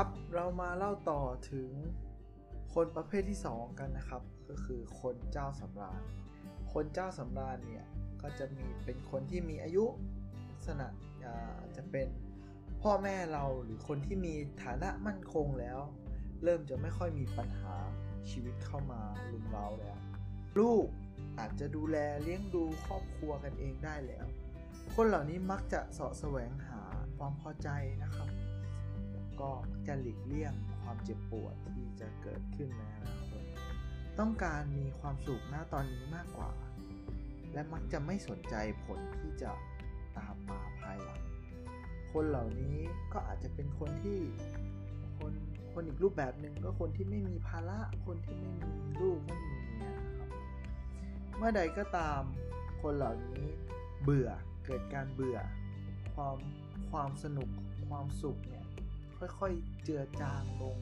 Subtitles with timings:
[0.00, 1.70] ครับเรามาเล่าต่อถึง
[2.74, 6.02] คนประเภทที่ 2 กันนะครับ ก็คือคนเจ้าสำราญ
[6.72, 7.86] คนเจ้าสำราญเนี่ย
[8.22, 9.84] ก็จะมีเป็นคนที่มีอายุ
[10.50, 10.86] ลักษณะ
[11.76, 12.08] จะเป็น
[12.82, 14.34] พ่อแม่เราหรือคนที่มี
[14.64, 15.78] ฐานะมั่นคงแล้ว
[16.44, 17.74] เริ่มจะไม่ค่อยมีปัญหา
[18.30, 19.00] ชีวิตเข้ามา
[19.32, 19.98] ลุมเราแล้ว
[20.58, 20.86] ลูก
[21.38, 24.26] อาจจะดูแลเลี้ยงดูครอบครัวกันเองได้แล้ว
[24.94, 26.80] คนเหล่านี้มักจะเสาะแสวงหา
[27.16, 27.68] ความพอใจ
[28.04, 28.30] นะครับ
[29.40, 29.50] ก็
[29.86, 33.42] จะหลีกเลี่ยงความเจ็บปวดที่จะเกิดขึ้นในอนาคต
[34.18, 36.52] ต้องการมีความสุขหน้าตอนนี้มากกว่า
[37.52, 38.54] และมักจะไม่สนใจ
[38.84, 39.50] ผลที่จะ
[40.16, 41.22] ตามมาภายหลัง
[42.12, 42.78] คนเหล่านี้
[43.12, 44.20] ก็อาจจะเป็นคนที่
[45.18, 45.32] คน
[45.72, 50.30] คนอีกรูปแบบหนึ่งก็คนที่ไม่มีภาระคนที่ไม่มีลูกไม่มีเมียนะครับ
[51.36, 52.22] เมื่อใดก็ตาม
[52.82, 53.46] คนเหล่านี้
[54.02, 54.30] เบื่อ
[54.66, 55.38] เกิดการเบื่อ
[56.14, 56.36] ความ
[56.90, 57.48] ความสนุก
[57.88, 58.55] ความสุขเนี่ย
[59.18, 60.78] ค่อยๆเจือจางลง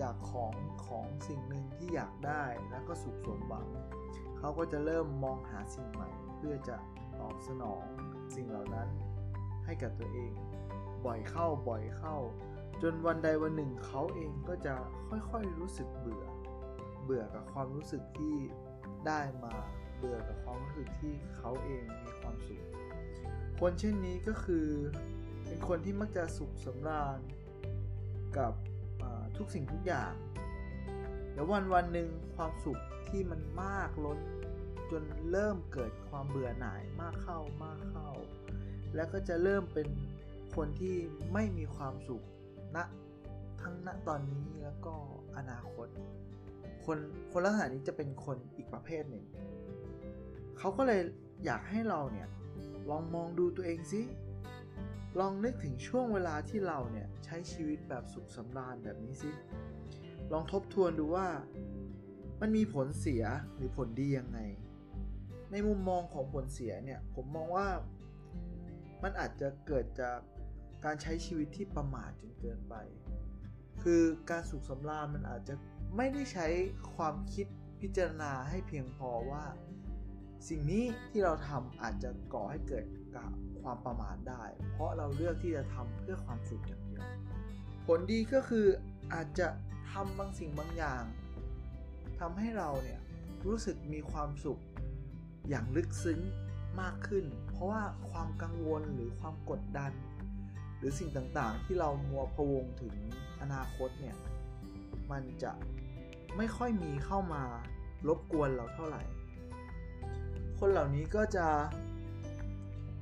[0.00, 0.54] จากของ
[0.86, 3.68] ของสิ่งหนึ่งที่อยากได้แล้วก็สุขสมหวัง
[4.38, 6.76] เขาก็จะเริ่มมองหาสิ่งใหม่ เพื่อจะ
[7.20, 7.84] ตอบสนอง
[8.34, 8.88] สิ่งเหล่านั้น
[9.64, 10.32] ให้กับตัวเอง
[11.06, 12.16] บ่อยเข้าบ่อยเข้า
[12.82, 14.74] จนวันใดวันหนึ่งเขาเองก็จะ
[15.08, 16.24] ค่อยๆรู้สึกเบื่อ
[17.04, 18.36] เบื่อกับความรู้สึกที่
[19.06, 19.54] ได้มา
[19.98, 22.62] เบื่อกับความรู้สึกที่เขาเองมีความสุข
[23.60, 24.66] คนเช่นนี้ก็คือ
[25.68, 27.18] คนที่มักจะสุขสำราญ
[28.38, 28.52] กับ
[29.36, 30.12] ทุกสิ่งทุกอย่าง
[31.32, 34.18] เดี๋ยววันวันหนึ่งความสุขที่มันมากล้น
[34.90, 38.10] จนเริ่มเกิดความเบื่อหน่ายมากเข้ามากเข้า
[38.94, 39.88] แล้วก็จะเริ่มเป็น
[40.56, 40.96] คนที่
[41.32, 42.24] ไม่มีความสุข
[42.76, 42.84] ณนะ
[43.60, 44.94] ทั้งณตอนนี้แล้วก็
[45.36, 45.88] อนาคต
[46.84, 46.98] คน
[47.32, 49.24] คนลักษณะนี้จะเป็นคนอีกประเภทหนึ่ง
[50.58, 51.00] เขาก็เลย
[51.44, 52.28] อยากให้เราเนี่ย
[52.90, 54.02] ลองมองดูตัวเองสิ
[55.20, 59.30] ลองนึกถึงช่วงเวลาที่เราเนี่ยใช้ชีวิตแบบสุขสำราญแบบนี้สิ
[60.32, 61.28] ลองทบทวนดูว่า
[62.40, 63.24] มันมีผลเสีย
[63.56, 64.38] หรือผลดียังไง
[65.50, 67.68] ในมุมมองของผลเสียเนี่ยผมมองว่า
[69.02, 70.18] มันอาจจะเกิดจาก
[70.84, 72.74] การใช้ชีวิตที่ประมาทจนเกินไป
[73.82, 75.54] คือการสุขสำราญมันอาจจะ
[75.96, 76.46] ไม่ได้ใช้
[76.94, 77.46] ความคิด
[77.80, 79.44] พิจารณาให้เพียงพอว่า
[80.48, 82.84] สิ่งนี้ที่เราทำอาจจะก่อให้เกิด
[83.16, 83.30] กับ
[83.62, 87.04] ความประมาทได้ เพราะเราเลือกที่จะทำเพื่อความสุขอย่างเดียว
[87.86, 88.66] ผลดีก็คือ
[89.14, 89.48] อาจจะ
[89.92, 91.04] ทำบางสิ่งบางอย่าง
[92.18, 93.00] ทำให้เราเนี่ย
[93.46, 94.60] รู้สึกมีความสุข
[95.48, 96.20] อย่างลึกซึ้ง
[96.80, 99.92] มากขึ้น เพราะว่าความกังวลหรือความกดดัน
[100.78, 102.94] หรือสิ่งต่างๆ ที่เรามัวพะวงถึง
[103.40, 104.16] อนาคตเนี่ย
[105.10, 105.52] มันจะ
[106.36, 107.42] ไม่ค่อยมีเข้ามา
[108.08, 109.02] รบกวนเราเท่าไหร่
[110.66, 111.46] คนเหล่านี้ก็จะ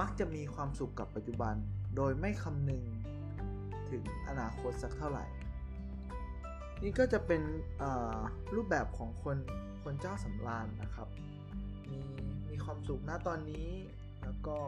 [0.00, 1.54] มักจะมีความสุขกับปัจจุบัน
[1.96, 2.82] โดยไม่คำนึง
[3.90, 5.26] ถึงอนาคตสักเท่าไหร่
[6.82, 7.42] นี่ก็จะเป็น
[8.54, 9.38] รูปแบบของคน
[9.82, 11.08] คนเจ้าสำราญนะครับ
[11.90, 12.02] มี
[12.50, 13.68] มีความสุขณตอนนี้
[14.24, 14.58] แล้วก็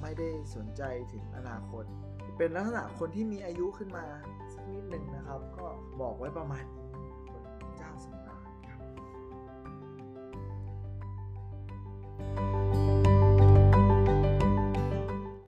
[0.00, 0.82] ไม่ได้สนใจ
[1.12, 1.84] ถึงอนาคต
[2.38, 4.04] เป็นลักษณะคนที่มีอายุขึ้นมา
[4.54, 5.66] สักนิดหนึ่งนะครับ ก็
[6.00, 6.83] บอกไว้ประมาณนี้